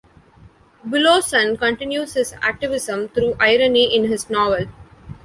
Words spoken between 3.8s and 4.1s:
in